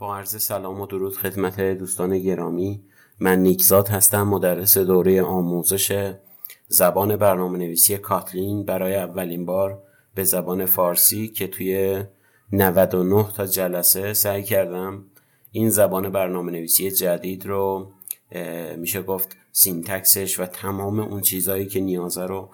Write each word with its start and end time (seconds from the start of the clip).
با 0.00 0.16
عرض 0.16 0.42
سلام 0.42 0.80
و 0.80 0.86
درود 0.86 1.16
خدمت 1.16 1.60
دوستان 1.60 2.18
گرامی. 2.18 2.82
من 3.18 3.38
نیکزاد 3.38 3.88
هستم 3.88 4.22
مدرس 4.22 4.78
دوره 4.78 5.22
آموزش 5.22 6.14
زبان 6.68 7.16
برنامه 7.16 7.58
نویسی 7.58 7.98
Kotlin. 7.98 8.64
برای 8.64 8.94
اولین 8.94 9.46
بار 9.46 9.82
به 10.14 10.24
زبان 10.24 10.66
فارسی 10.66 11.28
که 11.28 11.46
توی 11.46 12.02
99 12.52 13.26
تا 13.36 13.46
جلسه 13.46 14.12
سعی 14.12 14.42
کردم 14.42 15.04
این 15.52 15.70
زبان 15.70 16.10
برنامه 16.10 16.52
نویسی 16.52 16.90
جدید 16.90 17.46
رو 17.46 17.92
میشه 18.76 19.02
گفت 19.02 19.36
syntax 19.52 20.18
ش 20.18 20.40
و 20.40 20.46
تمام 20.46 21.00
اون 21.00 21.20
چیزهایی 21.20 21.66
که 21.66 21.80
نیازه 21.80 22.26
رو 22.26 22.50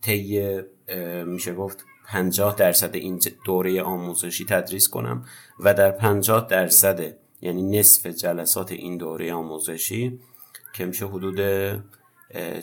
طی 0.00 0.60
میشه 1.26 1.54
گفت 1.54 1.84
50 2.08 2.54
درصد 2.54 2.94
این 2.94 3.20
دوره 3.44 3.82
آموزشی 3.82 4.44
تدریس 4.44 4.88
کنم 4.88 5.24
و 5.60 5.74
در 5.74 5.90
50 5.90 6.46
درصد 6.46 7.16
یعنی 7.40 7.78
نصف 7.78 8.06
جلسات 8.06 8.72
این 8.72 8.96
دوره 8.96 9.32
آموزشی 9.32 10.20
که 10.72 10.86
میشه 10.86 11.06
حدود 11.06 11.40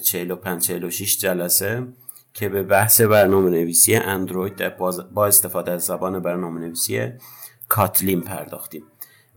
45 0.03 0.67
46 0.67 1.17
جلسه 1.17 1.87
که 2.33 2.49
به 2.49 2.63
بحث 2.63 3.01
برنامه 3.01 3.49
نویسی 3.49 3.95
اندروید 3.95 4.77
با 5.13 5.27
استفاده 5.27 5.71
از 5.71 5.83
زبان 5.85 6.19
برنامه 6.19 6.59
نویسی 6.59 7.11
کاتلین 7.67 8.21
پرداختیم. 8.21 8.83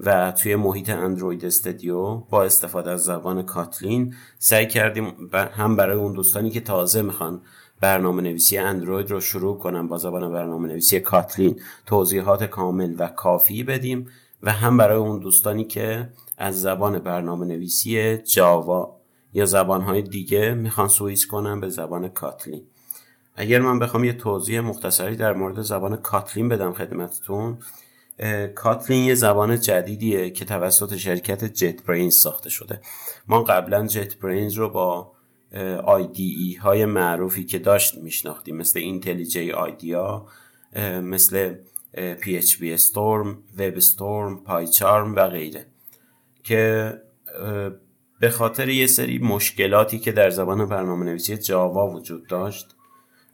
و 0.01 0.33
توی 0.33 0.57
محیط 0.57 0.91
اندروید 0.91 1.45
استودیو 1.45 2.15
با 2.15 2.45
استفاده 2.45 2.91
از 2.91 3.05
زبان 3.05 3.43
کاتلین 3.43 4.15
سعی 4.39 4.67
کردیم 4.67 5.31
هم 5.33 5.77
برای 5.77 5.97
اون 5.97 6.13
دوستانی 6.13 6.51
که 6.51 6.61
تازه 6.61 7.03
می‌خوان 7.03 7.43
برنامه 7.81 8.23
نویسی 8.23 8.59
اندروید 8.59 9.11
رو 9.11 9.21
شروع 9.21 9.59
کنم 9.59 9.89
با 9.89 9.99
زبان 9.99 10.33
برنامه 10.33 10.69
نویسی 10.69 11.01
کاتلین. 11.01 11.61
توضیحات 11.87 12.45
کامل 12.45 12.95
و 12.99 13.09
کافی 13.09 13.63
بدیم 13.63 14.09
و 14.43 14.53
هم 14.53 14.77
برای 14.77 14.99
اون 14.99 15.19
دوستانی 15.19 15.65
که 15.65 16.09
از 16.39 16.61
زبان 16.61 16.99
برنامه 16.99 17.47
نویسی 17.47 18.17
Java 18.17 18.97
یا 19.33 19.45
زبانهای 19.45 20.03
دیگه 20.03 20.55
می‌خوان 20.55 20.89
سویچ 20.89 21.27
کنم 21.27 21.61
به 21.61 21.69
زبان 21.69 22.09
Kotlin. 22.09 22.63
اگر 23.35 23.61
من 23.61 23.79
بخوام 23.79 24.05
یه 24.05 24.13
توضیح 24.13 24.61
مختصری 24.61 25.17
در 25.17 25.33
مورد 25.33 25.63
زبان 25.63 25.97
Kotlin 25.97 26.49
بدم 26.49 26.73
خدمتتون 26.73 27.59
Kotlin 28.55 29.05
یه 29.05 29.15
زبان 29.15 29.61
جدیدیه 29.61 30.31
که 30.31 30.45
توسط 30.45 30.97
شرکت 30.97 31.45
JetBrains 31.45 32.15
ساخته 32.15 32.51
شده. 32.51 32.81
ما 33.29 33.43
قبلا 33.43 33.87
JetBrains 33.87 34.55
رو 34.55 34.69
با 34.69 35.13
IDE 35.53 36.55
های 36.55 36.85
معروفی 36.85 37.45
که 37.45 37.59
داشت 37.59 37.99
میشناختیم 37.99 38.57
مثل 38.57 38.79
IntelliJ 38.79 39.53
IDEA 39.53 40.27
مثل 41.03 41.55
PHP 41.95 42.79
Storm, 42.79 43.37
WebStorm, 43.59 44.47
PyCharm 44.47 45.17
و 45.17 45.29
غیره. 45.29 45.67
که 46.45 46.95
به 48.21 48.31
خاطر 48.31 48.69
یه 48.69 48.87
سری 48.87 49.19
مشکلاتی 49.19 49.99
که 49.99 50.13
در 50.13 50.31
زبان 50.31 50.67
برنامه 50.67 51.05
نویسی 51.05 51.37
Java 51.37 51.91
وجود 51.91 52.27
داشت 52.27 52.77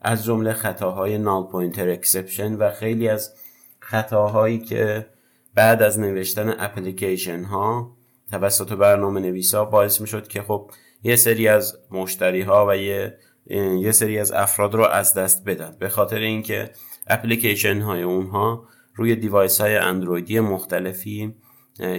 از 0.01 0.25
جمله 0.25 0.53
خطاهای 0.53 1.17
null 1.17 1.43
pointer 1.43 1.89
exception 1.89 2.53
و 2.53 2.71
خیلی 2.71 3.09
از 3.09 3.33
خطاهایی 3.79 4.59
که 4.59 5.05
بعد 5.55 5.83
از 5.83 5.99
نوشتن 5.99 6.55
اپلیکیشن 6.59 7.43
ها 7.43 7.91
توسط 8.31 8.73
برنامه 8.73 9.19
نویسا 9.19 9.65
باعث 9.65 10.01
می 10.01 10.07
شد 10.07 10.27
که 10.27 10.41
خب 10.41 10.71
یه 11.05 11.15
سری 11.15 11.47
از 11.47 11.77
مشتری 11.91 12.41
ها 12.41 12.67
و 12.69 12.77
یه 12.77 13.17
یه 13.79 13.91
سری 13.91 14.19
از 14.19 14.31
افراد 14.31 14.75
رو 14.75 14.83
از 14.83 15.13
دست 15.13 15.45
بدن. 15.45 15.75
به 15.79 15.89
خاطر 15.89 16.19
اینکه 16.19 16.69
اپلیکیشن 17.07 17.81
های 17.81 18.01
اونها 18.01 18.67
روی 18.95 19.15
دیوایس 19.15 19.61
های 19.61 19.75
اندرویدی 19.75 20.39
مختلفی 20.39 21.35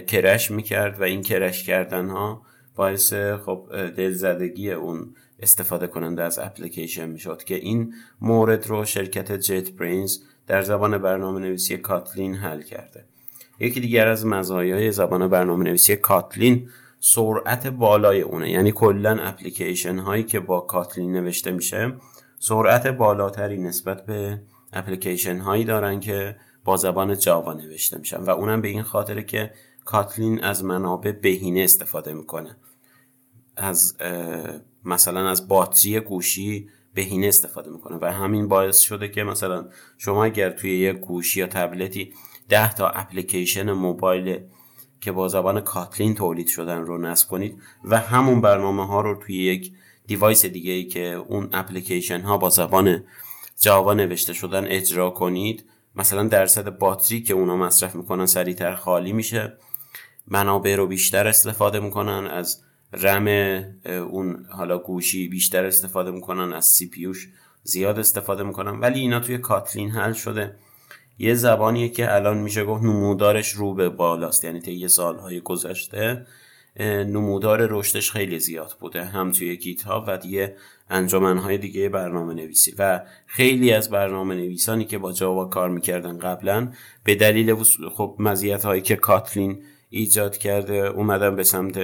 کرش 0.07 0.51
می‌کرد 0.51 1.01
و 1.01 1.03
این 1.03 1.23
کرش 1.23 1.65
کردن 1.65 2.09
ها 2.09 2.43
باعث 2.77 3.15
خب 3.15 3.69
دلزدگی 3.97 4.73
اون 4.73 5.15
استفاده 5.41 5.87
کننده 5.87 6.23
از 6.23 6.39
اپلیکیشن 6.39 7.09
می‌شد 7.09 7.43
که 7.45 7.55
این 7.55 7.95
مورد 8.21 8.66
رو 8.66 8.84
شرکت 8.84 9.33
جت 9.33 9.72
برینز 9.72 10.19
در 10.47 10.62
زبان 10.62 10.99
برنامه 10.99 11.41
نویسی 11.41 11.77
کاتلین 11.77 12.34
حل 12.34 12.62
کرده. 12.62 13.05
یکی 13.61 13.81
دیگر 13.81 14.09
از 14.09 14.27
مزایای 14.27 14.93
زبان 14.93 15.28
برنامه 15.28 15.65
نویسی 15.65 15.97
کاتلین 15.97 16.69
سرعت 17.09 17.67
بالای 17.67 18.21
اونه. 18.21 18.50
یعنی 18.50 18.72
کلا 18.72 19.19
اپلیکیشن 19.21 19.99
هایی 19.99 20.25
که 20.25 20.41
با 20.41 20.61
کاتلین 20.61 21.12
نوشته 21.12 21.53
میشه 21.53 21.94
سرعت 22.39 22.87
بالاتری 22.87 23.59
نسبت 23.59 24.06
به 24.06 24.41
اپلیکیشن 24.72 25.39
هایی 25.39 25.65
دارن 25.65 26.00
که 26.00 26.37
با 26.65 26.77
زبان 26.77 27.19
جاوا 27.19 27.53
نوشته 27.53 27.99
میشن. 27.99 28.22
و 28.22 28.31
اونم 28.31 28.61
به 28.61 28.69
این 28.69 28.83
خاطره 28.83 29.22
که 29.22 29.50
کاتلین 29.84 30.45
از 30.45 30.65
منابع 30.65 31.12
بهینه 31.12 31.61
استفاده 31.61 32.12
می‌کنه. 32.12 32.56
از 33.56 33.97
مثلا 34.84 35.28
از 35.28 35.49
باتری 35.49 36.00
گوشی 36.00 36.69
بهینه 36.95 37.27
استفاده 37.27 37.71
می‌کنه. 37.71 37.99
و 38.00 38.12
همین 38.12 38.49
باعث 38.49 38.78
شده 38.78 39.09
که 39.09 39.25
مثلا 39.25 39.69
شما 39.99 40.25
اگر 40.25 40.50
توی 40.50 40.78
یک 40.78 40.97
گوشی 40.97 41.41
یا 41.41 41.47
تبلتی 41.47 42.12
ده 42.49 42.75
تا 42.75 42.89
اپلیکیشن 42.89 43.72
موبایل 43.72 44.41
که 45.06 45.12
با 45.12 45.28
زبان 45.28 45.61
کاتلین 45.61 46.15
تولید 46.15 46.47
شدن 46.47 46.78
رو 46.78 46.99
نصب 46.99 47.28
کنید 47.28 47.62
و 47.84 47.99
همون 47.99 48.41
برنامه 48.41 48.87
ها 48.87 49.00
رو 49.00 49.22
توی 49.27 49.37
یک 49.37 49.72
دیوایس 50.06 50.47
دیگه 50.47 50.72
ای 50.72 50.84
که 50.84 51.05
اون 51.28 51.49
اپلیکیشن 51.53 52.21
ها 52.21 52.39
با 52.39 52.49
زبان 52.49 53.05
جاوا 53.61 53.95
نوشته 53.95 54.33
شدن 54.33 54.65
اجرا 54.65 55.11
کنید. 55.11 55.65
مثلا 55.97 56.22
درصد 56.22 56.78
باتری 56.78 57.22
که 57.22 57.34
اونا 57.34 57.56
مصرف 57.56 57.95
می‌کنن 57.95 58.27
سریعتر 58.27 58.75
خالی 58.75 59.12
میشه. 59.12 59.56
منابع 60.28 60.77
رو 60.77 60.87
بیشتر 60.87 61.28
استفاده 61.28 61.81
می‌کنن. 61.81 62.27
از 62.27 62.62
رم 62.93 63.27
اون 63.87 64.47
حالا 64.50 64.78
گوشی 64.78 65.28
بیشتر 65.28 65.65
استفاده 65.65 66.11
می‌کنن. 66.11 66.53
از 66.53 66.65
سی 66.65 66.89
پیوش 66.89 67.28
زیاد 67.62 67.99
استفاده 67.99 68.43
می‌کنن. 68.43 68.81
ولی 68.81 69.00
اینا 69.00 69.21
توی 69.21 69.39
کاتلین 69.39 69.91
حل 69.91 70.12
شده. 70.12 70.56
یه 71.19 71.34
زبانیه 71.34 71.88
که 71.88 72.15
الان 72.15 72.38
میشه 72.38 72.65
گفت 72.65 72.82
نمودارش 72.82 73.53
رو 73.53 73.75
به 73.75 73.88
بالاست. 73.88 74.44
یعنی 74.44 74.60
طی 74.60 74.88
سالهای 74.88 75.41
گذشته 75.41 76.27
نمودار 76.81 77.66
رشدش 77.71 78.10
خیلی 78.10 78.38
زیاد 78.38 78.77
بوده 78.81 79.04
هم 79.04 79.31
توی 79.31 79.56
گیت 79.56 79.82
ها 79.82 80.04
و 80.09 80.19
دیگه 80.19 80.56
انجمنهای 80.91 81.59
دیگه 81.59 81.88
برنامه 81.88 82.34
نویسی 82.34 82.75
و 82.78 83.03
خیلی 83.27 83.72
از 83.72 83.91
برنامه 83.91 84.34
نویسانی 84.34 84.84
که 84.84 84.99
با 84.99 85.12
جاوا 85.12 85.44
کار 85.44 85.69
می‌کردن 85.71 86.19
قبلا 86.19 86.72
به 87.04 87.15
دلیل 87.15 87.54
خب 87.94 88.16
مزیت 88.19 88.65
هایی 88.65 88.83
که 88.83 88.97
کاتلین 88.97 89.62
ایجاد 89.91 90.37
کرده 90.37 90.75
اومدن 90.75 91.37
به 91.37 91.43
سمت 91.43 91.78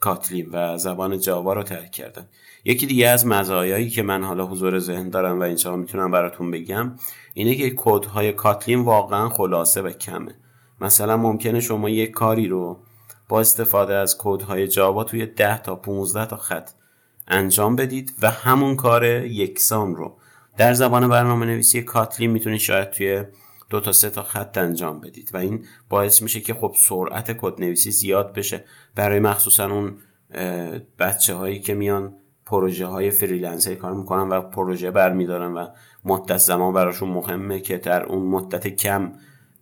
کاتلین 0.00 0.48
و 0.52 0.78
زبان 0.78 1.18
جاوا 1.18 1.52
رو 1.52 1.62
ترک 1.62 1.90
کردن. 1.90 2.28
یکی 2.64 2.86
دیگه 2.86 3.08
از 3.08 3.26
مزایایی 3.26 3.90
که 3.90 4.02
من 4.02 4.24
حالا 4.24 4.46
حضور 4.46 4.78
ذهن 4.78 5.10
دارم 5.10 5.40
و 5.40 5.42
اینجا 5.42 5.76
می‌تونم 5.76 6.10
براتون 6.10 6.50
بگم 6.50 6.92
اینه 7.34 7.54
که 7.54 7.70
کودهای 7.70 8.32
کاتلین 8.32 8.80
واقعا 8.80 9.28
خلاصه 9.28 9.82
و 9.82 9.90
کمه. 9.90 10.34
مثلا 10.80 11.16
ممکنه 11.16 11.60
شما 11.60 11.88
یک 11.88 12.10
کاری 12.10 12.48
رو 12.48 12.80
با 13.28 13.40
استفاده 13.40 13.94
از 13.94 14.18
کودهای 14.18 14.68
جاوا 14.68 15.04
توی 15.04 15.26
10 15.26 15.58
تا 15.58 15.76
15 15.76 16.26
تا 16.26 16.36
خط 16.36 16.70
انجام 17.28 17.76
بدید 17.76 18.14
و 18.22 18.30
همون 18.30 18.76
کار 18.76 19.04
یکسان 19.24 19.96
رو. 19.96 20.16
در 20.56 20.72
زبان 20.72 21.08
برنامه 21.08 21.46
نویسی 21.46 21.82
کاتلین 21.82 22.30
می‌تونید 22.30 22.60
شاید 22.60 22.90
توی 22.90 23.24
دو 23.70 23.80
تا 23.80 23.92
سه 23.92 24.10
تا 24.10 24.22
خط 24.22 24.58
انجام 24.58 25.00
بدید 25.00 25.30
و 25.34 25.36
این 25.36 25.64
باعث 25.88 26.22
میشه 26.22 26.40
که 26.40 26.54
خب 26.54 26.74
سرعت 26.76 27.36
کد 27.40 27.60
نویسی 27.60 27.90
زیاد 27.90 28.34
بشه. 28.34 28.64
برای 28.94 29.20
مخصوصا 29.20 29.70
اون 29.70 29.96
بچه 30.98 31.34
هایی 31.34 31.60
که 31.60 31.74
میان 31.74 32.14
پروژه 32.46 32.86
های 32.86 33.10
freelancer 33.10 33.74
کار 33.74 33.94
می‌کنن 33.94 34.28
و 34.28 34.40
پروژه 34.40 34.90
برمیدارن 34.90 35.52
و 35.52 35.66
مدت 36.04 36.36
زمان 36.36 36.72
براشون 36.72 37.08
مهمه 37.08 37.60
که 37.60 37.78
در 37.78 38.02
اون 38.02 38.26
مدت 38.26 38.66
کم 38.68 39.12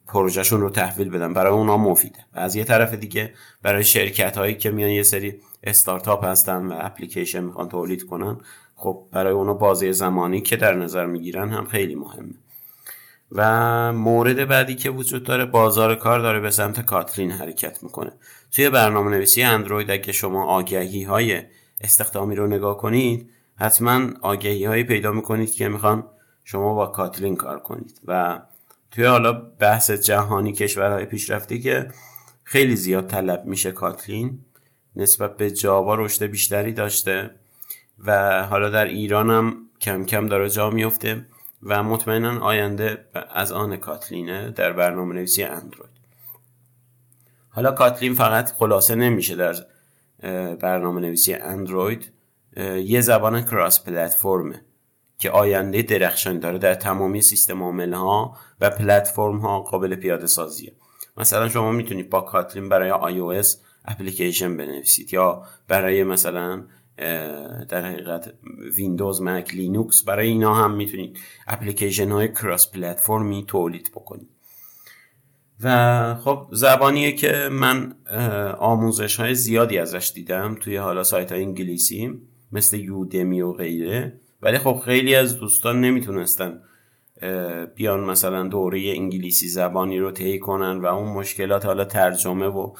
پروژهشون 0.06 0.60
رو 0.60 0.70
تحویل 0.70 1.10
بدن. 1.10 1.32
برای 1.32 1.52
اونا 1.52 1.76
مفیده. 1.76 2.18
و 2.34 2.38
از 2.38 2.56
یه 2.56 2.64
طرف 2.64 2.94
دیگه 2.94 3.34
برای 3.62 3.84
شرکت 3.84 4.38
هایی 4.38 4.54
که 4.54 4.70
میان 4.70 4.90
یه 4.90 5.02
سری 5.02 5.40
استارتاپ 5.64 6.24
هستن 6.24 6.66
و 6.66 6.74
اپلیکیشن 6.78 7.44
می‌خوان 7.44 7.68
تولید 7.68 8.06
کنن 8.06 8.40
خب 8.74 9.04
برای 9.12 9.32
اونا 9.32 9.54
بازه 9.54 9.92
زمانی 9.92 10.40
که 10.40 10.56
در 10.56 10.74
نظر 10.74 11.06
می‌گیرن 11.06 11.48
هم 11.48 11.66
خیلی 11.66 11.94
مهمه. 11.94 12.34
و 13.32 13.92
مورد 13.92 14.48
بعدی 14.48 14.74
که 14.74 14.90
وجود 14.90 15.24
داره 15.24 15.44
بازار 15.44 15.94
کار 15.94 16.20
داره 16.20 16.40
به 16.40 16.50
سمت 16.50 16.80
Kotlin 16.80 17.30
حرکت 17.30 17.82
می‌کنه. 17.82 18.12
توی 18.52 18.70
برنامه 18.70 19.10
نویسی 19.10 19.42
اندروید 19.42 19.90
اگه 19.90 20.12
شما 20.12 20.44
آگهی 20.44 21.02
های 21.02 21.42
استخدامی 21.80 22.36
رو 22.36 22.46
نگاه 22.46 22.76
کنید 22.76 23.30
حتما 23.56 24.00
آگهی 24.20 24.64
هایی 24.64 24.84
پیدا 24.84 25.12
می‌کنید 25.12 25.54
که 25.54 25.68
می‌خوان 25.68 26.04
شما 26.44 26.74
با 26.74 26.86
کاتلین 26.86 27.36
کار 27.36 27.58
کنید. 27.58 28.00
و 28.04 28.40
توی 28.90 29.04
حالا 29.04 29.32
بحث 29.32 29.90
جهانی 29.90 30.52
کشورهای 30.52 31.04
پیشرفته 31.04 31.58
که 31.58 31.88
خیلی 32.44 32.76
زیاد 32.76 33.06
طلب 33.06 33.44
میشه 33.44 33.72
کاتلین 33.72 34.38
نسبت 34.96 35.36
به 35.36 35.50
جاوا 35.50 35.94
رشد 35.94 36.24
بیشتری 36.24 36.72
داشته 36.72 37.30
و 38.06 38.42
حالا 38.46 38.70
در 38.70 38.84
ایران 38.84 39.30
هم 39.30 39.56
کم 39.80 40.04
کم 40.04 40.26
داره 40.26 40.50
جا 40.50 40.70
میفته 40.70 41.26
و 41.62 41.82
مطمئنا 41.82 42.40
آینده 42.40 43.04
از 43.34 43.52
آن 43.52 43.76
کاتلینه 43.76 44.50
در 44.50 44.72
برنامه 44.72 45.14
نویسی 45.14 45.42
اندروید. 45.42 45.98
حالا 47.48 47.72
Kotlin 47.72 48.14
فقط 48.14 48.52
خلاصه 48.52 48.94
نمیشه 48.94 49.36
در 49.36 49.54
برنامه 50.54 51.00
نویسی 51.00 51.34
اندروید. 51.34 52.12
یه 52.84 53.00
زبان 53.00 53.42
cross-platform 53.44 53.84
ه 53.84 54.64
که 55.18 55.30
آینده 55.30 55.82
درخشان 55.82 56.38
داره 56.38 56.58
در 56.58 56.74
تمامی 56.74 57.22
سیستم 57.22 57.62
عامل 57.62 57.92
ها 57.92 58.36
و 58.60 58.70
پلتفرم 58.70 59.38
ها 59.38 59.60
قابل 59.60 59.94
پیاده 59.94 60.26
سازیه. 60.26 60.72
مثلا 61.16 61.48
شما 61.48 61.72
می‌تونید 61.72 62.10
با 62.10 62.20
Kotlin 62.20 62.68
برای 62.68 62.90
iOS 62.90 63.46
اپلیکیشن 63.84 64.56
بنویسید 64.56 65.14
یا 65.14 65.42
برای 65.68 66.04
مثلا 66.04 66.64
در 67.68 67.84
حقیقت 67.84 68.34
ویندوز 68.76 69.22
مک 69.22 69.54
لینوکس 69.54 70.02
برای 70.02 70.28
اینا 70.28 70.54
هم 70.54 70.74
می‌تونید 70.74 71.18
اپلیکیشن 71.46 72.10
های 72.10 72.28
cross-platform 72.28 72.72
ی 72.72 73.44
تولید 73.46 73.90
بکنید. 73.94 74.28
و 75.62 76.14
خب 76.14 76.46
زبانیه 76.52 77.12
که 77.12 77.48
من 77.52 77.94
آموزش 78.58 79.20
های 79.20 79.34
زیادی 79.34 79.78
ازش 79.78 80.12
دیدم 80.14 80.54
توی 80.60 80.76
حالا 80.76 81.02
سایت 81.04 81.32
های 81.32 81.42
انگلیسی 81.42 82.20
مثل 82.52 82.76
یودمی 82.76 83.40
و 83.40 83.52
غیره. 83.52 84.20
ولی 84.42 84.58
خب 84.58 84.82
خیلی 84.84 85.14
از 85.14 85.38
دوستان 85.38 85.80
نمی‌تونستن 85.80 86.62
بیان 87.74 88.00
مثلا 88.00 88.48
دوره 88.48 88.80
انگلیسی 88.80 89.48
زبانی 89.48 89.98
رو 89.98 90.10
طی 90.10 90.38
کنن 90.38 90.80
و 90.80 90.86
اون 90.86 91.08
مشکلات 91.08 91.66
حالا 91.66 91.84
ترجمه 91.84 92.46
و 92.46 92.74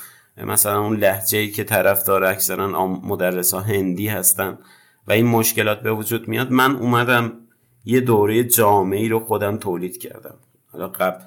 مثلا 0.45 0.81
اون 0.81 0.97
لحجه 0.97 1.39
ای 1.39 1.51
که 1.51 1.65
طرف 1.65 2.07
داره 2.07 2.29
اکثرا 2.29 2.87
مدرس 2.87 3.55
ها 3.55 3.61
هندی 3.61 4.09
هستن 4.09 4.59
و 5.07 5.13
این 5.13 5.27
مشکلات 5.27 5.81
به 5.81 5.93
وجود 5.93 6.29
میاد 6.29 6.51
من 6.51 6.77
اومدم 6.77 7.33
یه 7.85 8.01
دوره 8.01 8.45
جامعی 8.45 9.09
رو 9.09 9.21
خودم 9.21 9.57
تولید 9.57 9.99
کردم. 9.99 10.35
حالا 10.73 10.89
قبل 10.89 11.25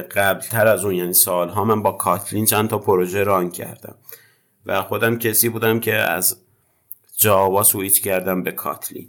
قبل 0.00 0.40
تر 0.40 0.66
از 0.66 0.84
اون 0.84 0.94
یعنی 0.94 1.12
سالها 1.12 1.64
من 1.64 1.82
با 1.82 1.92
کاتلین 1.92 2.44
چند 2.44 2.68
تا 2.68 2.78
پروژه 2.78 3.22
ران 3.22 3.50
کردم 3.50 3.94
و 4.66 4.82
خودم 4.82 5.18
کسی 5.18 5.48
بودم 5.48 5.80
که 5.80 5.94
از 5.94 6.36
جاوا 7.16 7.62
سویچ 7.62 8.02
کردم 8.02 8.42
به 8.42 8.52
کاتلین. 8.52 9.08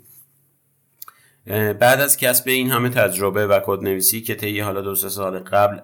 بعد 1.79 2.01
از 2.01 2.17
کسب 2.17 2.47
این 2.47 2.71
همه 2.71 2.89
تجربه 2.89 3.47
و 3.47 3.59
کد 3.65 3.83
نویسی 3.83 4.21
که 4.21 4.35
طی 4.35 4.59
حالا 4.59 4.81
دو 4.81 4.95
سه 4.95 5.09
سال 5.09 5.39
قبل 5.39 5.79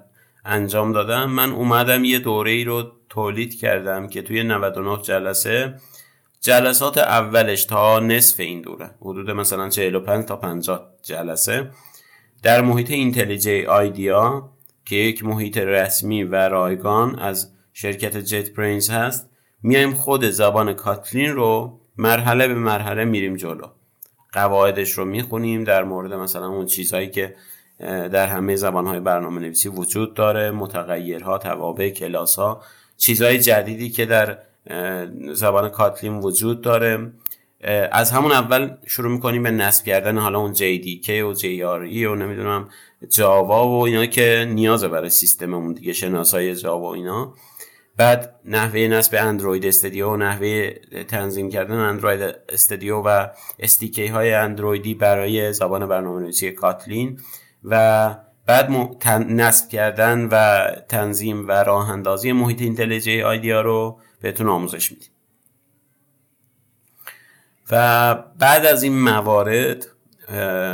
انجام 0.45 0.91
دادم. 0.91 1.29
من 1.29 1.51
اومدم 1.51 2.03
یه 2.03 2.19
دوره 2.19 2.51
ای 2.51 2.63
رو 2.63 2.91
تولید 3.09 3.59
کردم 3.59 4.07
که 4.07 4.21
توی 4.21 4.43
99 4.43 5.01
جلسه 5.01 5.75
جلسات 6.41 6.97
اولش 6.97 7.65
تا 7.65 7.99
نصف 7.99 8.39
این 8.39 8.61
دوره 8.61 8.89
حدود 9.01 9.31
مثلا 9.31 9.69
45 9.69 10.25
تا 10.25 10.35
50 10.35 10.89
جلسه. 11.03 11.71
در 12.43 12.61
محیط 12.61 12.91
اینتلیجی 12.91 13.65
آیدیا 13.65 14.49
که 14.85 14.95
یک 14.95 15.25
محیط 15.25 15.57
رسمی 15.57 16.23
و 16.23 16.35
رایگان 16.35 17.19
از 17.19 17.53
شرکت 17.73 18.17
جت 18.17 18.53
برینز 18.53 18.89
هست 18.89 19.29
میایم 19.63 19.93
خود 19.93 20.29
زبان 20.29 20.73
کاتلین 20.73 21.29
رو 21.29 21.79
مرحله 21.97 22.47
به 22.47 22.53
مرحله 22.53 23.05
میریم 23.05 23.35
جلو. 23.35 23.67
قواعدش 24.33 24.91
رو 24.91 25.05
می‌خونیم 25.05 25.63
در 25.63 25.83
مورد 25.83 26.13
مثلا 26.13 26.47
اون 26.47 26.65
چیزهایی 26.65 27.09
که 27.09 27.35
در 27.79 28.27
همه 28.27 28.55
زبانهای 28.55 28.99
برنامه 28.99 29.41
نویسی 29.41 29.69
وجود 29.69 30.13
داره 30.13 30.51
متغیرها 30.51 31.37
توابع 31.37 31.89
کلاس 31.89 32.35
ها 32.35 32.61
چیزهای 32.97 33.39
جدیدی 33.39 33.89
که 33.89 34.05
در 34.05 34.37
زبان 35.33 35.69
کاتلین 35.69 36.19
وجود 36.19 36.61
داره. 36.61 37.11
از 37.91 38.11
همون 38.11 38.31
اول 38.31 38.71
شروع 38.87 39.11
می‌کنیم 39.11 39.43
به 39.43 39.51
نصب 39.51 39.85
کردن 39.85 40.17
حالا 40.17 40.39
اون 40.39 40.53
JDK 40.53 41.09
و 41.09 41.33
JRE 41.33 42.05
و 42.05 42.15
نمی‌دونم 42.15 42.69
جاوا 43.09 43.67
و 43.67 43.85
اینا 43.85 44.05
که 44.05 44.47
نیازه 44.49 44.87
برای 44.87 45.09
سیستممون 45.09 45.73
دیگه 45.73 45.93
شناسای 45.93 46.55
جاوا 46.55 46.93
اینا. 46.93 47.33
بعد 47.97 48.35
نحوه 48.45 48.79
نصب 48.79 49.17
اندروید 49.19 49.65
استودیو 49.65 50.07
و 50.09 50.15
نحوه 50.15 50.69
تنظیم 51.07 51.49
کردن 51.49 51.75
اندروید 51.75 52.35
استودیو 52.49 52.95
و 52.95 53.27
استیکی 53.59 54.07
های 54.07 54.33
اندرویدی 54.33 54.93
برای 54.93 55.53
زبان 55.53 55.87
برنامه 55.87 56.21
نویسی 56.21 56.51
کاتلین. 56.51 57.19
و 57.63 58.15
بعد 58.45 58.71
نصب 59.09 59.69
کردن 59.69 60.27
و 60.31 60.65
تنظیم 60.89 61.47
و 61.47 61.51
راه 61.51 61.89
اندازی 61.89 62.31
محیط 62.31 62.61
IntelliJ 62.61 63.21
IDEA 63.21 63.61
رو 63.61 63.99
بهتون 64.21 64.49
آموزش 64.49 64.91
میدیم. 64.91 65.09
و 67.71 68.15
بعد 68.39 68.65
از 68.65 68.83
این 68.83 68.99
موارد 68.99 69.85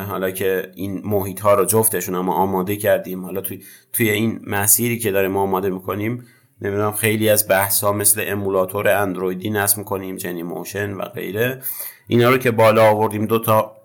حالا 0.09 0.31
که 0.31 0.71
این 0.75 1.01
محیط 1.05 1.39
ها 1.39 1.53
رو 1.53 1.65
جفتشون 1.65 2.15
هم 2.15 2.29
آماده 2.29 2.75
کردیم 2.75 3.25
حالا 3.25 3.41
توی, 3.41 3.63
توی 3.93 4.09
این 4.09 4.39
مسیری 4.47 4.99
که 4.99 5.11
داریم 5.11 5.37
آماده 5.37 5.69
می‌کنیم 5.69 6.25
نمی‌دونم 6.61 6.91
خیلی 6.91 7.29
از 7.29 7.47
بحث 7.47 7.83
ها 7.83 7.91
مثل 7.91 8.23
emulator 8.27 8.87
اندرویدی 8.87 9.49
نصب 9.49 9.77
می‌کنیم 9.77 10.15
Genymotion 10.15 10.93
و 10.93 11.01
غیره. 11.01 11.61
اینا 12.07 12.29
رو 12.29 12.37
که 12.37 12.51
بالا 12.51 12.89
آوردیم 12.89 13.25
دو 13.25 13.39
تا 13.39 13.75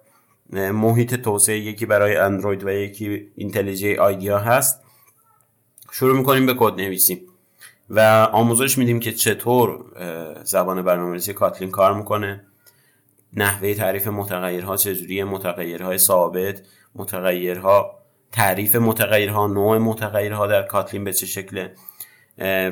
محیط 0.53 1.15
توسعه 1.15 1.59
یکی 1.59 1.87
برای 1.87 2.17
اندروید 2.17 2.65
و 2.65 2.71
یکی 2.71 3.31
IntelliJ 3.37 3.97
IDEA 3.97 4.39
هست. 4.39 4.83
شروع 5.93 6.17
می‌کنیم 6.19 6.47
به 6.47 6.55
کد 6.59 6.81
نویسی 6.81 7.23
و 7.91 8.29
آموزش 8.33 8.79
میدیم 8.79 9.01
که 9.01 9.13
چطور 9.13 9.85
زبان 10.45 10.83
برنامه‌نویسی 10.83 11.33
Kotlin 11.33 11.71
کار 11.71 11.95
می‌کنه 11.95 12.45
نحوه 13.35 13.75
تعریف 13.75 14.07
متغیرها 14.07 14.77
چجوری 14.77 15.25
متغیرهای 15.25 15.99
ثابت 15.99 16.63
متغیرها 16.95 17.99
تعریف 18.33 18.77
متغیرها 18.77 19.47
نوع 19.47 19.79
متغیرها 19.79 20.47
در 20.47 20.63
Kotlin 20.63 21.05
به 21.05 21.13
چه 21.13 21.27
شکله 21.27 21.75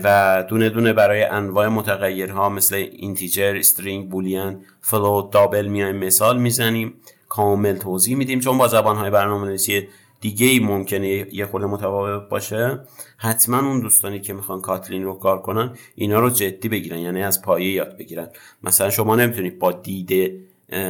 و 0.05 0.45
دونه 0.49 0.69
دونه 0.69 0.93
برای 0.93 1.23
انواع 1.23 1.69
متغیرها 1.69 2.49
مثل 2.49 2.77
integer، 2.77 3.57
string، 3.57 4.11
boolean، 4.11 4.65
float، 4.81 5.31
double 5.31 5.67
میایم 5.67 5.97
مثال 5.97 6.39
می‌زنیم. 6.39 6.95
کامل 7.29 7.77
توضیح 7.77 8.17
میدیم. 8.17 8.41
چون 8.41 8.59
با 8.59 8.69
زبانهای 8.69 9.11
برنامه 9.11 9.47
نویسی 9.47 9.89
دیگه 10.21 10.47
ای 10.47 10.61
ممکنه 10.61 11.35
یه 11.35 11.47
خورده 11.47 11.67
متفاوت 11.67 12.29
باشه 12.29 12.81
حتما 13.17 13.59
اون 13.59 13.81
دوستانی 13.81 14.21
که 14.21 14.33
می‌خوان 14.33 14.61
Kotlin 14.61 15.05
رو 15.05 15.15
کار 15.15 15.43
کنن 15.43 15.75
اینا 15.95 16.21
رو 16.21 16.31
جدی 16.31 16.69
بگیرن 16.69 16.99
یعنی 16.99 17.23
از 17.23 17.43
پایه 17.43 17.73
یاد 17.73 17.97
بگیرن. 17.99 18.29
مثلا 18.63 18.91
شما 18.91 19.17
نمی‌تونید 19.17 19.59
با 19.59 19.73
دید 19.73 20.41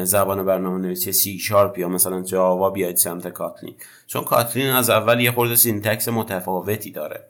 زبان 0.03 0.45
برنامه 0.45 0.79
نویسی 0.79 1.13
سی 1.13 1.39
شارپ 1.39 1.79
یا 1.79 1.89
مثلا 1.89 2.23
جاوا 2.23 2.71
بیاید 2.71 2.97
سمت 2.97 3.29
Kotlin. 3.29 3.75
چون 4.07 4.25
Kotlin 4.25 4.71
از 4.71 4.91
اول 4.91 5.21
یه 5.21 5.33
خورده 5.33 5.55
syntax 5.55 6.09
متفاوتی 6.09 6.91
داره. 6.91 7.25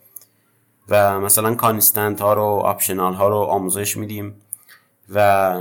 و 0.88 1.20
مثلا 1.20 1.54
constant 1.54 2.20
ها 2.20 2.34
رو 2.34 2.42
optional 2.42 3.14
ها 3.14 3.28
رو 3.28 3.36
آموزش 3.36 3.96
میدیم. 3.96 4.34
و 5.14 5.56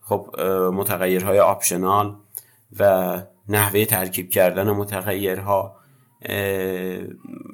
خب 0.00 0.40
متغیرهای 0.74 1.40
optional 1.40 2.14
و 2.78 3.22
نحوه 3.48 3.84
ترکیب 3.84 4.30
کردن 4.30 4.70
متغیرها 4.70 5.76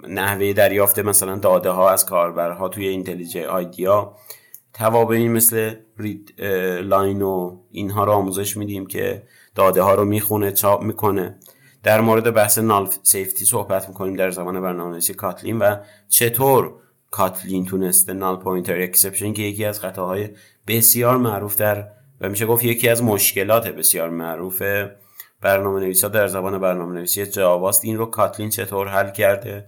نحوه 0.08 0.52
دریافت 0.52 0.98
مثلا 0.98 1.36
داده 1.36 1.70
ها 1.70 1.90
از 1.90 2.06
کاربرها 2.06 2.68
توی 2.68 2.88
IntelliJ 2.88 3.44
IDEA 3.44 4.16
توابعی 4.74 5.28
مثل 5.28 5.74
readLine 5.98 7.22
و 7.22 7.58
اینها 7.70 8.04
رو 8.04 8.12
آموزش 8.12 8.56
میدیم 8.56 8.86
که 8.86 9.22
داده 9.54 9.82
ها 9.82 9.94
رو 9.94 10.04
می‌خونه 10.04 10.52
چاپ 10.52 10.82
می‌کنه. 10.82 11.38
در 11.82 12.00
مورد 12.00 12.34
بحث 12.34 12.58
null 12.58 12.88
safety 13.02 13.44
صحبت 13.44 13.88
می‌کنیم 13.88 14.14
در 14.14 14.30
زمان 14.30 14.60
برنامه‌نویسی 14.60 15.14
Kotlin 15.14 15.58
و 15.58 15.76
چطور 16.08 16.74
Kotlin 17.10 17.64
تونسته 17.64 18.12
null 18.12 18.36
pointer 18.36 18.80
exception 18.82 19.32
که 19.32 19.42
یکی 19.42 19.64
از 19.64 19.80
خطاهای 19.80 20.28
بسیار 20.66 21.16
معروف 21.16 21.56
در 21.56 21.88
و 22.20 22.28
میشه 22.28 22.46
گفت 22.46 22.64
یکی 22.64 22.88
از 22.88 23.02
مشکلات 23.02 23.68
بسیار 23.68 24.10
معروف 24.10 24.62
برنامه 25.40 25.80
نویسا 25.80 26.08
در 26.08 26.26
زبان 26.26 26.58
برنامه 26.58 26.94
نویسی 26.94 27.26
جاواست. 27.26 27.84
این 27.84 27.98
رو 27.98 28.06
Kotlin 28.06 28.50
چطور 28.50 28.88
حل 28.88 29.10
کرده؟ 29.10 29.66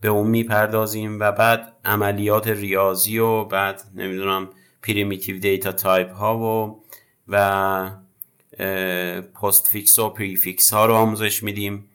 به 0.00 0.08
اون 0.08 0.26
می‌پردازیم 0.26 1.20
و 1.20 1.32
بعد 1.32 1.72
عملیات 1.84 2.48
ریاضی 2.48 3.18
و 3.18 3.44
بعد 3.44 3.82
نمی‌دونم 3.94 4.48
primitive 4.82 5.38
data 5.38 5.72
type 5.72 6.12
ها 6.12 6.38
و 6.38 6.80
و 7.28 7.90
postfix 9.42 9.98
و 9.98 10.08
prefix 10.08 10.72
ها 10.72 10.86
رو 10.86 10.94
آموزش 10.94 11.42
میدیم. 11.42 11.88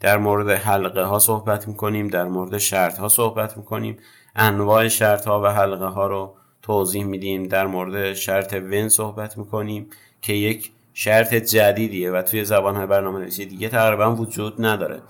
در 0.00 0.18
مورد 0.18 0.50
حلقه 0.50 1.02
ها 1.02 1.18
صحبت 1.18 1.68
می‌کنیم 1.68 2.08
در 2.08 2.24
مورد 2.24 2.58
شرط 2.58 2.98
ها 2.98 3.08
صحبت 3.08 3.56
می‌کنیم. 3.56 3.96
انواع 4.36 4.88
شرط 4.88 5.26
ها 5.26 5.42
و 5.42 5.46
حلقه 5.46 5.86
ها 5.86 6.06
رو 6.06 6.36
توضیح 6.62 7.04
میدیم. 7.04 7.48
در 7.48 7.66
مورد 7.66 8.14
شرط 8.14 8.54
ون 8.54 8.88
صحبت 8.88 9.38
می‌کنیم 9.38 9.90
که 10.22 10.32
یک 10.32 10.70
شرط 10.92 11.34
جدیدیه 11.34 12.10
و 12.10 12.22
توی 12.22 12.44
زبان 12.44 12.76
های 12.76 12.86
برنامه 12.86 13.18
نویسی 13.18 13.46
دیگه 13.46 13.68
تقریبا 13.68 14.14
وجود 14.14 14.54
نداره 14.64 15.02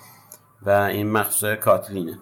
و 0.63 0.71
این 0.71 1.11
مخصوص 1.11 1.59
کاتلینه. 1.59 2.19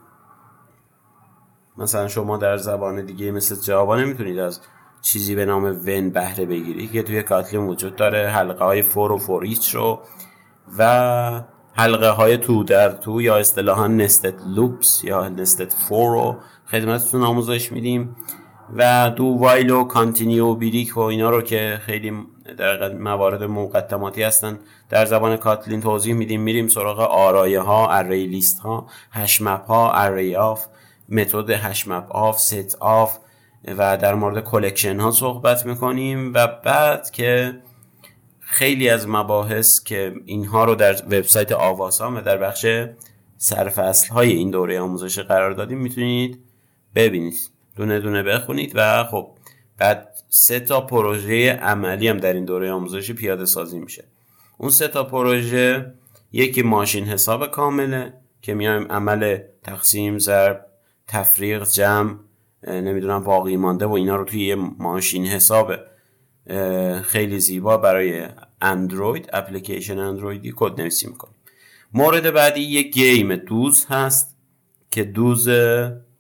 مثلا 1.79 2.09
شما 2.09 2.37
در 2.37 2.57
زبان 2.57 3.05
دیگه 3.05 3.31
مثل 3.31 3.57
جاوا 3.67 3.97
نمی‌تونید 3.97 4.39
از 4.39 4.61
چیزی 5.03 5.35
به 5.35 5.45
نام 5.45 5.65
ون 5.65 6.11
بهره 6.11 6.47
بگیری 6.47 6.87
که 6.87 7.03
توی 7.03 7.23
کاتلین 7.23 7.67
وجود 7.67 7.97
داره 7.97 8.29
حلقه 8.29 8.65
های 8.65 8.83
فور 8.83 9.13
و 9.13 9.19
فور 9.19 9.43
ایچ 9.45 9.75
رو 9.75 10.01
و 10.79 11.43
حلقه 11.75 12.09
های 12.09 12.37
تو 12.37 12.65
در 12.65 12.89
تو 12.89 13.23
یا 13.23 13.37
اصطلاحا 13.37 13.87
nested 13.87 14.35
loops 14.47 15.05
یا 15.05 15.29
nested 15.29 15.73
for 15.73 16.13
رو 16.13 16.37
خدمتتون 16.71 17.23
آموزش 17.23 17.73
میدیم. 17.73 18.17
و 18.77 19.11
do 19.17 19.25
while 19.25 19.71
و 19.71 19.85
continue 19.85 20.47
و 20.47 20.55
break 20.55 20.97
و 20.97 21.01
اینا 21.01 21.31
رو 21.31 21.43
که 21.43 21.79
خیلی 21.83 22.13
در 22.59 22.95
موارد 22.95 23.43
مقدماتی 23.43 24.23
هستن 24.23 24.59
در 24.89 25.05
زبان 25.05 25.37
Kotlin 25.37 25.81
توضیح 25.81 26.15
میدیم. 26.15 26.41
میریم 26.41 26.69
سراغ 26.69 27.01
آرایه 27.01 27.61
ها 27.61 27.91
ArrayList 27.91 28.59
ها 28.59 28.87
HashMap 29.13 29.67
ها 29.67 29.93
arrayOf 29.93 30.67
متد 31.09 31.51
hashMapOf 31.51 32.39
setOf 32.41 33.19
و 33.79 33.97
در 33.97 34.15
مورد 34.15 34.45
collection 34.45 35.01
ها 35.01 35.11
صحبت 35.11 35.67
می‌کنیم 35.67 36.35
و 36.35 36.47
بعد 36.47 37.11
که 37.11 37.59
خیلی 38.41 38.89
از 38.89 39.09
مباحث 39.09 39.83
که 39.83 40.15
اینها 40.27 40.65
رو 40.65 40.75
در 40.75 40.93
وبسایت 40.93 41.53
آواسام 41.53 42.17
و 42.17 42.21
در 42.21 42.37
بخش 42.37 42.67
سرفصل 43.37 44.09
های 44.09 44.33
این 44.33 44.51
دوره 44.51 44.81
آموزش 44.81 45.19
قرار 45.19 45.53
دادیم 45.53 45.79
می‌تونید 45.79 46.39
ببینید. 46.95 47.58
دونه 47.79 48.01
دونه 48.01 48.23
بخونید 48.23 48.73
و 48.75 49.05
خب 49.05 49.31
بعد 49.79 50.09
سه 50.29 50.61
تا 50.61 50.81
پروژه 50.81 51.53
عملی 51.53 52.09
هم 52.09 52.19
در 52.19 52.33
این 52.33 52.45
دوره 52.45 52.73
آموزشی 52.73 53.13
پیاده 53.13 53.45
سازی 53.45 53.79
میشه. 53.79 54.05
اون 54.59 54.71
سه 54.71 54.89
تا 54.89 55.05
پروژه 55.05 55.93
یکی 56.33 56.63
ماشین 56.63 57.05
حساب 57.05 57.51
کامله 57.51 58.13
که 58.43 58.55
میایم 58.55 58.93
عمل 58.93 59.39
تقسیم 59.63 60.19
ضرب 60.19 60.67
تفریق 61.07 61.65
جمع 61.65 62.19
نمی‌دونم 62.67 63.25
باقی 63.25 63.57
مانده 63.57 63.87
و 63.87 63.93
اینا 63.93 64.17
رو 64.17 64.25
توی 64.25 64.41
یه 64.41 64.55
ماشین 64.55 65.27
حساب 65.27 65.73
خیلی 67.03 67.41
زیبا 67.41 67.77
برای 67.77 68.27
اندروید 68.61 69.31
اپلیکیشن 69.33 69.99
اندرویدی 69.99 70.53
کد 70.57 70.81
نویسی 70.81 71.07
می‌کنیم. 71.07 71.35
مورد 71.93 72.31
بعدی 72.31 72.61
یک 72.61 72.95
game 72.95 73.37
دوز 73.37 73.87
هست 73.89 74.37
که 74.91 75.05
دوز 75.05 75.49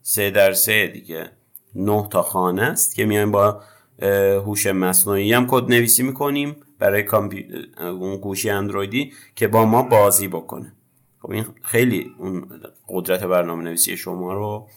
سه 0.02 0.30
در 0.30 0.52
سه 0.52 0.86
دیگه. 0.86 1.30
نه 1.78 2.08
تا 2.10 2.22
خانه 2.22 2.62
است 2.62 2.94
که 2.94 3.06
میایم 3.06 3.32
با 3.32 3.62
هوش 4.44 4.66
مصنوعی 4.66 5.32
هم 5.32 5.46
کد 5.46 5.70
نویسی 5.70 6.02
می‌کنیم 6.02 6.56
برای 6.78 7.04
اون 7.78 8.16
گوشی 8.16 8.50
اندرویدی 8.50 9.12
که 9.36 9.48
با 9.48 9.64
ما 9.64 9.82
بازی 9.82 10.28
بکنه. 10.28 10.72
خب 11.22 11.30
این 11.30 11.44
خیلی 11.62 12.14
اون 12.18 12.60
قدرت 12.88 13.24
برنامه 13.24 13.64
نویسی 13.64 13.96
شما 13.96 14.32
رو 14.32 14.68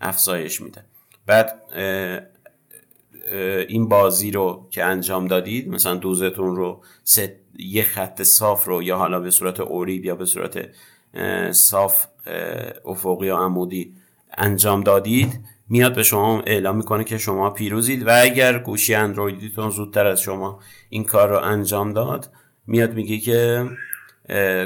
افزایش 0.00 0.60
میده. 0.60 0.84
بعد 1.26 1.62
این 3.68 3.88
بازی 3.88 4.30
رو 4.30 4.66
که 4.70 4.84
انجام 4.84 5.26
دادید 5.26 5.68
مثلا 5.68 5.94
دوزتون 5.94 6.56
رو 6.56 6.82
یه 7.58 7.82
خط 7.82 8.22
صاف 8.22 8.64
رو 8.64 8.82
یا 8.82 8.96
حالا 8.96 9.20
به 9.20 9.30
صورت 9.30 9.60
اوریب 9.60 10.04
یا 10.04 10.14
به 10.14 10.24
صورت 10.24 10.68
صاف 11.50 12.06
افقی 12.84 13.26
یا 13.26 13.38
عمودی 13.38 13.94
انجام 14.38 14.80
دادید 14.80 15.40
میاد 15.70 15.94
به 15.94 16.02
شما 16.02 16.40
اعلام 16.40 16.76
می‌کنه 16.76 17.04
که 17.04 17.18
شما 17.18 17.50
پیروزید 17.50 18.06
و 18.06 18.10
اگر 18.22 18.58
گوشی 18.58 18.94
اندرویدیتون 18.94 19.70
زودتر 19.70 20.06
از 20.06 20.20
شما 20.20 20.60
این 20.88 21.04
کار 21.04 21.28
رو 21.28 21.38
انجام 21.38 21.92
داد 21.92 22.30
میاد 22.66 22.94
میگه 22.94 23.18
که 23.18 23.68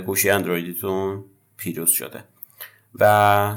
گوشی 0.07 0.31
اندرویدیتون 0.31 1.25
پیروز 1.57 1.91
شده. 1.91 2.25
و 3.01 3.57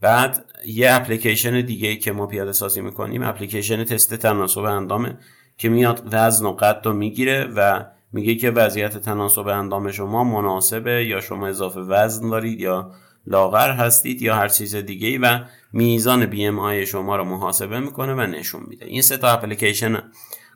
بعد 0.00 0.44
یه 0.66 0.92
اپلیکیشن 0.92 1.60
دیگه 1.60 1.96
که 1.96 2.12
ما 2.12 2.26
پیاده 2.26 2.52
سازی 2.52 2.80
می‌کنیم 2.80 3.22
اپلیکیشن 3.22 3.84
تست 3.84 4.14
تناسب 4.14 4.60
اندامه 4.60 5.18
که 5.58 5.68
میاد 5.68 6.08
وزن 6.12 6.46
و 6.46 6.52
قد 6.52 6.80
رو 6.84 6.92
می‌گیره 6.92 7.44
و 7.44 7.84
میگه 8.12 8.34
که 8.34 8.50
وضعیت 8.50 8.98
تناسب 8.98 9.46
اندام 9.46 9.90
شما 9.90 10.24
مناسبه 10.24 11.06
یا 11.06 11.20
شما 11.20 11.46
اضافه 11.46 11.80
وزن 11.80 12.30
دارید 12.30 12.60
یا 12.60 12.90
لاغر 13.26 13.72
هستید 13.72 14.22
یا 14.22 14.34
هر 14.34 14.48
چیز 14.48 14.76
دیگه 14.76 15.08
ای 15.08 15.18
و 15.18 15.40
میزان 15.72 16.26
بی 16.26 16.46
ام 16.46 16.58
آی 16.58 16.86
شما 16.86 17.16
رو 17.16 17.24
محاسبه 17.24 17.80
می‌کنه 17.80 18.14
و 18.14 18.20
نشون 18.20 18.62
میده. 18.68 18.86
این 18.86 19.02
سه 19.02 19.16
تا 19.16 19.28
اپلیکیشن 19.28 20.02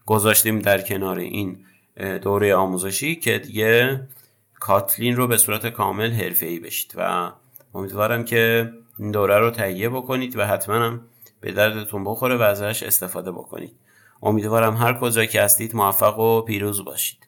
گذاشتیم 0.07 0.59
در 0.59 0.81
کنار 0.81 1.19
این 1.19 1.65
دوره 2.23 2.55
آموزشی 2.55 3.17
که 3.17 3.39
دیگه 3.39 4.01
کاتلین 4.61 5.17
رو 5.17 5.27
به 5.27 5.37
صورت 5.37 5.67
کامل 5.67 6.11
حرفه‌ای 6.11 6.59
بشید 6.59 6.95
و 6.97 7.33
امیدوارم 7.75 8.25
که 8.25 8.73
این 8.99 9.11
دوره 9.11 9.39
رو 9.39 9.51
تهیه 9.51 9.89
بکنید 9.89 10.37
و 10.37 10.47
حتما 10.47 10.75
هم 10.75 11.01
به 11.41 11.53
دردتون 11.53 12.05
بخوره 12.05 12.37
و 12.37 12.43
ازش 12.43 12.83
استفاده 12.83 13.33
بکنید. 13.33 13.73
امیدوارم 14.23 14.77
هر 14.77 14.99
کجا 15.01 15.25
که 15.25 15.43
هستید 15.43 15.77
موفق 15.77 16.19
و 16.19 16.43
پیروز 16.43 16.85
باشید. 16.85 17.26